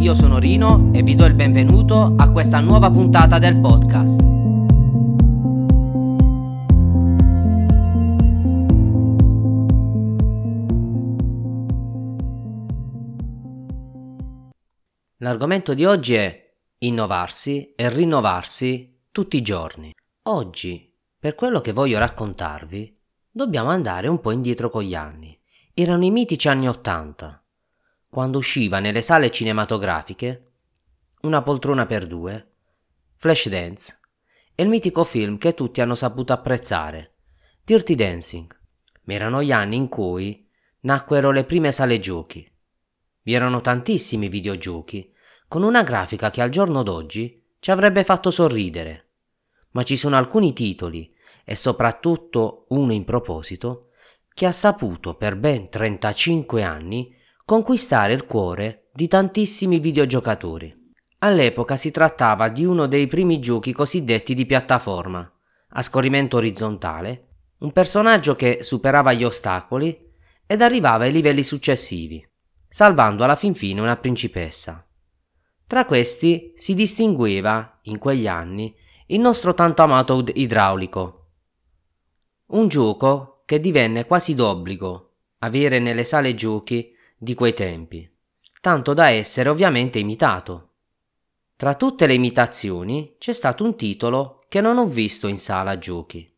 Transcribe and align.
io 0.00 0.14
sono 0.14 0.38
Rino 0.38 0.90
e 0.94 1.02
vi 1.02 1.14
do 1.14 1.26
il 1.26 1.34
benvenuto 1.34 2.14
a 2.16 2.30
questa 2.30 2.58
nuova 2.60 2.90
puntata 2.90 3.38
del 3.38 3.60
podcast. 3.60 4.20
L'argomento 15.18 15.74
di 15.74 15.84
oggi 15.84 16.14
è 16.14 16.50
innovarsi 16.78 17.74
e 17.74 17.90
rinnovarsi 17.90 19.02
tutti 19.12 19.36
i 19.36 19.42
giorni. 19.42 19.92
Oggi, 20.28 20.96
per 21.18 21.34
quello 21.34 21.60
che 21.60 21.72
voglio 21.72 21.98
raccontarvi, 21.98 22.98
dobbiamo 23.30 23.68
andare 23.68 24.08
un 24.08 24.18
po' 24.18 24.30
indietro 24.30 24.70
con 24.70 24.82
gli 24.82 24.94
anni. 24.94 25.38
Erano 25.74 26.06
i 26.06 26.10
mitici 26.10 26.48
anni 26.48 26.68
Ottanta, 26.68 27.44
quando 28.10 28.38
usciva 28.38 28.78
nelle 28.78 29.00
sale 29.00 29.30
cinematografiche 29.30 30.52
Una 31.22 31.40
poltrona 31.42 31.86
per 31.86 32.06
due, 32.06 32.50
Flashdance 33.14 34.00
e 34.54 34.62
il 34.62 34.68
mitico 34.68 35.04
film 35.04 35.38
che 35.38 35.54
tutti 35.54 35.80
hanno 35.80 35.94
saputo 35.94 36.34
apprezzare, 36.34 37.14
Dirty 37.64 37.94
Dancing. 37.94 38.54
Ma 39.04 39.14
erano 39.14 39.42
gli 39.42 39.52
anni 39.52 39.76
in 39.76 39.88
cui 39.88 40.46
nacquero 40.80 41.30
le 41.30 41.44
prime 41.44 41.72
sale 41.72 41.98
giochi 41.98 42.46
vi 43.22 43.34
erano 43.34 43.60
tantissimi 43.60 44.28
videogiochi, 44.28 45.12
con 45.46 45.62
una 45.62 45.82
grafica 45.82 46.30
che 46.30 46.40
al 46.42 46.50
giorno 46.50 46.82
d'oggi 46.82 47.54
ci 47.58 47.70
avrebbe 47.70 48.02
fatto 48.02 48.30
sorridere. 48.30 49.10
Ma 49.70 49.82
ci 49.82 49.96
sono 49.96 50.16
alcuni 50.16 50.52
titoli, 50.52 51.14
e 51.44 51.54
soprattutto 51.54 52.66
uno 52.70 52.92
in 52.92 53.04
proposito, 53.04 53.90
che 54.32 54.46
ha 54.46 54.52
saputo 54.52 55.14
per 55.14 55.36
ben 55.36 55.68
35 55.68 56.62
anni 56.62 57.14
conquistare 57.50 58.12
il 58.12 58.26
cuore 58.26 58.90
di 58.92 59.08
tantissimi 59.08 59.80
videogiocatori. 59.80 60.72
All'epoca 61.18 61.76
si 61.76 61.90
trattava 61.90 62.48
di 62.48 62.64
uno 62.64 62.86
dei 62.86 63.08
primi 63.08 63.40
giochi 63.40 63.72
cosiddetti 63.72 64.34
di 64.34 64.46
piattaforma, 64.46 65.28
a 65.70 65.82
scorrimento 65.82 66.36
orizzontale, 66.36 67.26
un 67.58 67.72
personaggio 67.72 68.36
che 68.36 68.58
superava 68.60 69.12
gli 69.14 69.24
ostacoli 69.24 69.98
ed 70.46 70.62
arrivava 70.62 71.02
ai 71.02 71.10
livelli 71.10 71.42
successivi 71.42 72.24
salvando 72.68 73.24
alla 73.24 73.34
fin 73.34 73.52
fine 73.52 73.80
una 73.80 73.96
principessa. 73.96 74.86
Tra 75.66 75.86
questi 75.86 76.52
si 76.54 76.74
distingueva, 76.74 77.80
in 77.82 77.98
quegli 77.98 78.28
anni, 78.28 78.72
il 79.06 79.18
nostro 79.18 79.54
tanto 79.54 79.82
amato 79.82 80.24
idraulico. 80.34 81.30
Un 82.50 82.68
gioco 82.68 83.42
che 83.44 83.58
divenne 83.58 84.06
quasi 84.06 84.36
d'obbligo 84.36 85.14
avere 85.38 85.80
nelle 85.80 86.04
sale 86.04 86.36
giochi 86.36 86.94
di 87.22 87.34
quei 87.34 87.52
tempi, 87.52 88.10
tanto 88.62 88.94
da 88.94 89.10
essere 89.10 89.50
ovviamente 89.50 89.98
imitato. 89.98 90.68
Tra 91.54 91.74
tutte 91.74 92.06
le 92.06 92.14
imitazioni 92.14 93.16
c'è 93.18 93.34
stato 93.34 93.62
un 93.62 93.76
titolo 93.76 94.42
che 94.48 94.62
non 94.62 94.78
ho 94.78 94.86
visto 94.86 95.28
in 95.28 95.38
sala 95.38 95.76
giochi, 95.76 96.34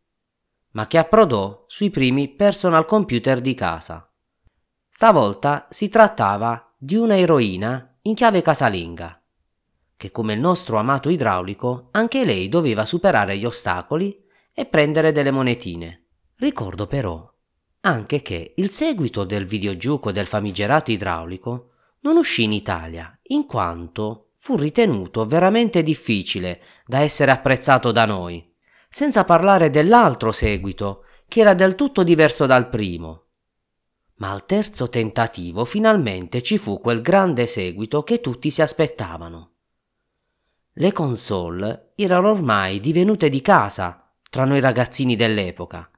ma 0.72 0.88
che 0.88 0.98
approdò 0.98 1.64
sui 1.68 1.90
primi 1.90 2.28
personal 2.30 2.84
computer 2.84 3.40
di 3.40 3.54
casa. 3.54 4.12
Stavolta 4.88 5.68
si 5.70 5.88
trattava 5.88 6.74
di 6.76 6.96
una 6.96 7.16
eroina 7.16 7.98
in 8.02 8.14
chiave 8.14 8.42
casalinga, 8.42 9.22
che 9.96 10.10
come 10.10 10.32
il 10.32 10.40
nostro 10.40 10.78
amato 10.78 11.10
idraulico 11.10 11.90
anche 11.92 12.24
lei 12.24 12.48
doveva 12.48 12.84
superare 12.84 13.38
gli 13.38 13.44
ostacoli 13.44 14.20
e 14.52 14.66
prendere 14.66 15.12
delle 15.12 15.30
monetine. 15.30 16.06
Ricordo 16.38 16.88
però 16.88 17.31
anche 17.84 18.22
che 18.22 18.54
il 18.56 18.70
seguito 18.70 19.24
del 19.24 19.44
videogioco 19.44 20.12
del 20.12 20.26
famigerato 20.26 20.90
idraulico 20.90 21.70
non 22.00 22.16
uscì 22.16 22.44
in 22.44 22.52
Italia, 22.52 23.16
in 23.28 23.46
quanto 23.46 24.32
fu 24.36 24.56
ritenuto 24.56 25.24
veramente 25.24 25.82
difficile 25.82 26.60
da 26.86 27.00
essere 27.00 27.30
apprezzato 27.30 27.90
da 27.92 28.04
noi, 28.04 28.52
senza 28.88 29.24
parlare 29.24 29.70
dell'altro 29.70 30.32
seguito, 30.32 31.04
che 31.26 31.40
era 31.40 31.54
del 31.54 31.74
tutto 31.74 32.02
diverso 32.02 32.46
dal 32.46 32.68
primo, 32.68 33.26
ma 34.16 34.30
al 34.30 34.44
terzo 34.46 34.88
tentativo 34.88 35.64
finalmente 35.64 36.42
ci 36.42 36.58
fu 36.58 36.80
quel 36.80 37.00
grande 37.00 37.46
seguito 37.46 38.02
che 38.02 38.20
tutti 38.20 38.50
si 38.50 38.62
aspettavano. 38.62 39.50
Le 40.74 40.92
console 40.92 41.92
erano 41.96 42.30
ormai 42.30 42.78
divenute 42.78 43.28
di 43.28 43.40
casa 43.40 44.12
tra 44.30 44.44
noi 44.44 44.60
ragazzini 44.60 45.16
dell'epoca 45.16 45.91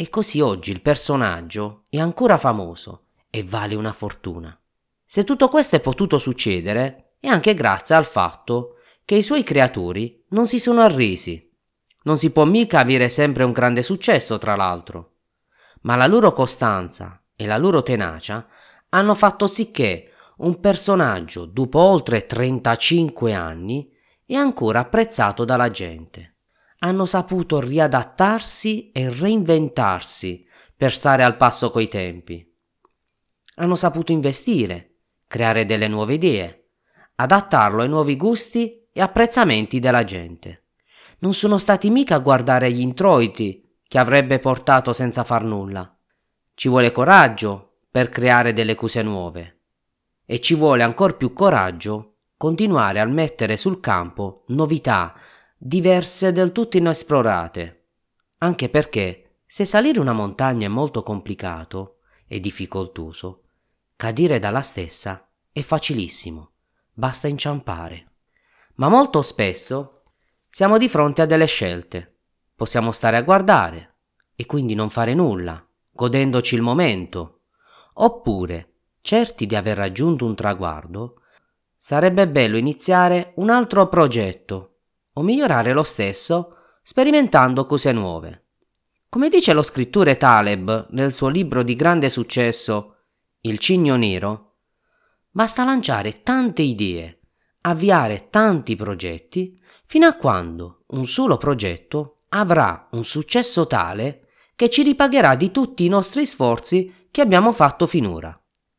e 0.00 0.08
così 0.08 0.40
oggi 0.40 0.70
il 0.70 0.80
personaggio 0.80 1.84
è 1.90 1.98
ancora 1.98 2.38
famoso 2.38 3.08
e 3.28 3.44
vale 3.44 3.74
una 3.74 3.92
fortuna. 3.92 4.58
Se 5.04 5.24
tutto 5.24 5.48
questo 5.48 5.76
è 5.76 5.80
potuto 5.80 6.16
succedere 6.16 7.16
è 7.20 7.26
anche 7.26 7.52
grazie 7.52 7.96
al 7.96 8.06
fatto 8.06 8.76
che 9.04 9.16
i 9.16 9.22
suoi 9.22 9.42
creatori 9.42 10.24
non 10.28 10.46
si 10.46 10.58
sono 10.58 10.80
arresi. 10.80 11.54
Non 12.04 12.16
si 12.16 12.32
può 12.32 12.46
mica 12.46 12.78
avere 12.78 13.10
sempre 13.10 13.44
un 13.44 13.52
grande 13.52 13.82
successo, 13.82 14.38
tra 14.38 14.56
l'altro, 14.56 15.16
ma 15.82 15.96
la 15.96 16.06
loro 16.06 16.32
costanza 16.32 17.22
e 17.36 17.44
la 17.44 17.58
loro 17.58 17.82
tenacia 17.82 18.48
hanno 18.88 19.14
fatto 19.14 19.46
sì 19.46 19.70
che 19.70 20.12
un 20.38 20.60
personaggio, 20.60 21.44
dopo 21.44 21.78
oltre 21.78 22.24
35 22.24 23.34
anni, 23.34 23.92
è 24.24 24.32
ancora 24.32 24.78
apprezzato 24.78 25.44
dalla 25.44 25.70
gente. 25.70 26.29
Hanno 26.80 27.06
saputo 27.06 27.60
riadattarsi 27.60 28.90
e 28.92 29.10
reinventarsi 29.10 30.46
per 30.76 30.92
stare 30.92 31.22
al 31.22 31.36
passo 31.36 31.70
coi 31.70 31.88
tempi. 31.88 32.46
Hanno 33.56 33.74
saputo 33.74 34.12
investire, 34.12 34.96
creare 35.26 35.64
delle 35.64 35.88
nuove 35.88 36.14
idee, 36.14 36.68
adattarlo 37.14 37.82
ai 37.82 37.88
nuovi 37.88 38.16
gusti 38.16 38.88
e 38.92 39.00
apprezzamenti 39.00 39.78
della 39.78 40.04
gente. 40.04 40.64
Non 41.20 41.34
sono 41.34 41.58
stati 41.58 41.88
mica 41.90 42.16
a 42.16 42.20
guardare 42.20 42.70
gli 42.70 42.80
introiti 42.80 43.76
che 43.86 43.98
avrebbe 43.98 44.38
portato 44.38 44.92
senza 44.92 45.24
far 45.24 45.44
nulla 45.44 45.94
ci 46.60 46.68
vuole 46.68 46.92
coraggio 46.92 47.78
per 47.90 48.10
creare 48.10 48.52
delle 48.52 48.74
cose 48.74 49.00
nuove 49.00 49.60
e 50.26 50.42
ci 50.42 50.54
vuole 50.54 50.82
ancora 50.82 51.14
più 51.14 51.32
coraggio 51.32 52.16
continuare 52.36 53.00
a 53.00 53.06
mettere 53.06 53.56
sul 53.56 53.80
campo 53.80 54.44
novità 54.48 55.14
diverse 55.62 56.32
del 56.32 56.52
tutto 56.52 56.78
inesplorate, 56.78 57.88
anche 58.38 58.70
perché 58.70 59.40
se 59.44 59.66
salire 59.66 60.00
una 60.00 60.14
montagna 60.14 60.64
è 60.64 60.70
molto 60.70 61.02
complicato 61.02 61.98
e 62.26 62.40
difficoltoso, 62.40 63.42
cadere 63.94 64.38
dalla 64.38 64.62
stessa 64.62 65.28
è 65.52 65.60
facilissimo, 65.60 66.52
basta 66.90 67.28
inciampare. 67.28 68.06
Ma 68.76 68.88
molto 68.88 69.20
spesso 69.20 70.04
siamo 70.48 70.78
di 70.78 70.88
fronte 70.88 71.20
a 71.20 71.26
delle 71.26 71.44
scelte, 71.44 72.20
possiamo 72.54 72.90
stare 72.90 73.18
a 73.18 73.22
guardare 73.22 73.96
e 74.34 74.46
quindi 74.46 74.74
non 74.74 74.88
fare 74.88 75.12
nulla 75.12 75.62
godendoci 75.90 76.54
il 76.54 76.62
momento, 76.62 77.40
oppure, 77.94 78.76
certi 79.02 79.44
di 79.44 79.54
aver 79.54 79.76
raggiunto 79.76 80.24
un 80.24 80.34
traguardo, 80.34 81.20
sarebbe 81.76 82.26
bello 82.26 82.56
iniziare 82.56 83.34
un 83.36 83.50
altro 83.50 83.86
progetto 83.90 84.69
o 85.14 85.22
migliorare 85.22 85.72
lo 85.72 85.82
stesso 85.82 86.56
sperimentando 86.82 87.66
cose 87.66 87.92
nuove. 87.92 88.46
Come 89.08 89.28
dice 89.28 89.52
lo 89.52 89.62
scrittore 89.62 90.16
Taleb 90.16 90.88
nel 90.90 91.12
suo 91.12 91.28
libro 91.28 91.62
di 91.62 91.74
grande 91.74 92.08
successo 92.08 92.96
Il 93.40 93.58
cigno 93.58 93.96
nero, 93.96 94.58
basta 95.30 95.64
lanciare 95.64 96.22
tante 96.22 96.62
idee, 96.62 97.20
avviare 97.62 98.28
tanti 98.30 98.76
progetti, 98.76 99.58
fino 99.84 100.06
a 100.06 100.14
quando 100.14 100.84
un 100.88 101.04
solo 101.06 101.36
progetto 101.36 102.22
avrà 102.28 102.88
un 102.92 103.04
successo 103.04 103.66
tale 103.66 104.28
che 104.54 104.68
ci 104.70 104.82
ripagherà 104.82 105.34
di 105.34 105.50
tutti 105.50 105.84
i 105.84 105.88
nostri 105.88 106.26
sforzi 106.26 107.06
che 107.10 107.20
abbiamo 107.20 107.52
fatto 107.52 107.86
finora. 107.86 108.38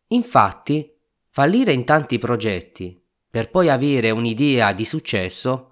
Infatti, 0.09 0.95
fallire 1.29 1.73
in 1.73 1.85
tanti 1.85 2.19
progetti 2.19 3.03
per 3.29 3.49
poi 3.49 3.69
avere 3.69 4.11
un'idea 4.11 4.73
di 4.73 4.85
successo 4.85 5.70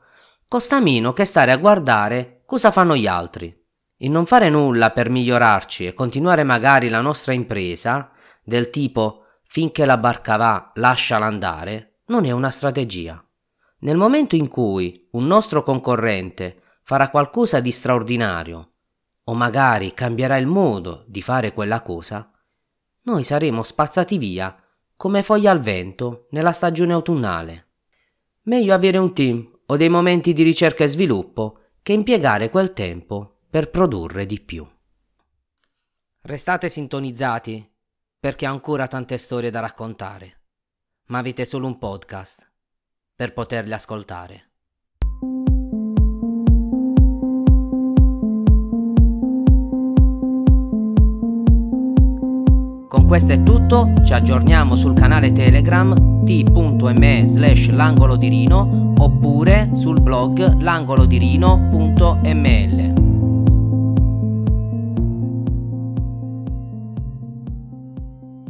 costa 0.50 0.82
meno 0.82 1.14
che 1.14 1.26
stare 1.26 1.52
a 1.52 1.58
guardare 1.58 2.42
cosa 2.44 2.72
fanno 2.72 2.96
gli 2.96 3.06
altri. 3.06 3.56
Il 3.98 4.10
non 4.10 4.26
fare 4.26 4.50
nulla 4.50 4.90
per 4.90 5.12
migliorarci 5.12 5.86
e 5.86 5.94
continuare 5.94 6.44
magari 6.44 6.90
la 6.90 7.02
nostra 7.02 7.34
impresa, 7.34 8.10
del 8.44 8.72
tipo 8.72 9.26
finché 9.44 9.86
la 9.86 10.00
barca 10.00 10.38
va, 10.38 10.72
lasciala 10.74 11.28
andare, 11.28 12.00
non 12.08 12.26
è 12.26 12.32
una 12.32 12.50
strategia. 12.50 13.24
Nel 13.82 13.96
momento 13.96 14.36
in 14.36 14.48
cui 14.48 15.08
un 15.12 15.28
nostro 15.28 15.62
concorrente 15.62 16.64
farà 16.82 17.10
qualcosa 17.10 17.60
di 17.60 17.72
straordinario 17.72 18.72
o 19.26 19.36
magari 19.36 19.94
cambierà 19.94 20.38
il 20.38 20.48
modo 20.48 21.04
di 21.08 21.22
fare 21.22 21.54
quella 21.54 21.84
cosa, 21.84 22.28
noi 23.04 23.24
saremo 23.24 23.62
spazzati 23.62 24.18
via 24.18 24.60
come 24.96 25.22
foglie 25.22 25.50
al 25.50 25.60
vento 25.60 26.26
nella 26.32 26.54
stagione 26.54 26.94
autunnale. 26.94 27.68
Meglio 28.44 28.74
avere 28.74 28.98
un 28.98 29.14
team 29.14 29.58
o 29.72 29.78
dei 29.78 29.90
momenti 29.90 30.34
di 30.34 30.44
ricerca 30.44 30.84
e 30.84 30.88
sviluppo 30.88 31.60
che 31.82 31.94
impiegare 31.94 32.50
quel 32.50 32.74
tempo 32.74 33.42
per 33.50 33.70
produrre 33.70 34.26
di 34.26 34.40
più. 34.42 34.68
Restate 36.22 36.70
sintonizzati 36.70 37.68
perché 38.20 38.48
ho 38.48 38.52
ancora 38.52 38.88
tante 38.88 39.18
storie 39.18 39.50
da 39.50 39.60
raccontare, 39.60 40.42
ma 41.06 41.20
avete 41.20 41.46
solo 41.46 41.68
un 41.68 41.78
podcast 41.78 42.52
per 43.16 43.34
poterli 43.34 43.74
ascoltare. 43.74 44.49
Questo 53.10 53.32
è 53.32 53.42
tutto, 53.42 53.92
ci 54.04 54.14
aggiorniamo 54.14 54.76
sul 54.76 54.94
canale 54.94 55.32
Telegram 55.32 56.24
t.me 56.24 57.22
slash 57.26 57.72
l'angolo 57.72 58.16
di 58.16 58.28
Rino 58.28 58.94
oppure 59.00 59.72
sul 59.74 60.00
blog 60.00 60.58
langolodirino.ml. 60.60 62.99